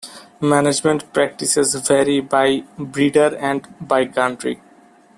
[0.39, 4.59] Management practices vary by breeder and by country.